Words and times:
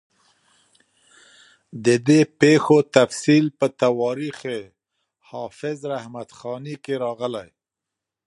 د 1.85 1.87
دې 2.07 2.21
پېښو 2.41 2.77
تفصیل 2.95 3.45
په 3.59 3.67
تواریخ 3.81 4.37
حافظ 5.29 5.77
رحمت 5.93 6.29
خاني 6.37 6.75
کې 6.83 6.93
راغلی. 7.05 7.49